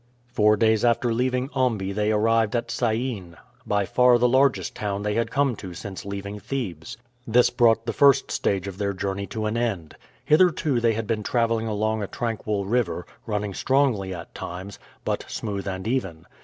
Four 0.33 0.57
days 0.57 0.83
after 0.83 1.13
leaving 1.13 1.49
Ombi 1.49 1.93
they 1.93 2.11
arrived 2.11 2.55
at 2.55 2.71
Syene,[A] 2.71 3.37
by 3.67 3.85
far 3.85 4.17
the 4.17 4.27
largest 4.27 4.73
town 4.75 5.03
they 5.03 5.13
had 5.13 5.29
come 5.29 5.55
to 5.57 5.75
since 5.75 6.05
leaving 6.07 6.39
Thebes. 6.39 6.97
This 7.27 7.51
brought 7.51 7.85
the 7.85 7.93
first 7.93 8.31
stage 8.31 8.67
of 8.67 8.79
their 8.79 8.93
journey 8.93 9.27
to 9.27 9.45
an 9.45 9.55
end. 9.57 9.95
Hitherto 10.25 10.79
they 10.79 10.93
had 10.93 11.05
been 11.05 11.21
traveling 11.21 11.67
along 11.67 12.01
a 12.01 12.07
tranquil 12.07 12.65
river, 12.65 13.05
running 13.27 13.53
strongly 13.53 14.11
at 14.11 14.33
times, 14.33 14.79
but 15.05 15.23
smooth 15.27 15.67
and 15.67 15.87
even. 15.87 16.25